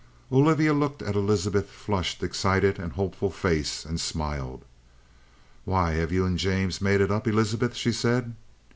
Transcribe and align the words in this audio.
Olivia 0.31 0.73
looked 0.73 1.03
at 1.03 1.13
Elizabeth's 1.13 1.71
flushed, 1.71 2.23
excited 2.23 2.79
and 2.79 2.93
hopeful 2.93 3.29
face, 3.29 3.85
and 3.85 4.01
smiled. 4.01 4.65
"Why, 5.63 5.91
have 5.91 6.11
you 6.11 6.25
and 6.25 6.39
James 6.39 6.81
made 6.81 7.01
it 7.01 7.11
up, 7.11 7.27
Elizabeth?" 7.27 7.75
she 7.75 7.91
said. 7.91 8.35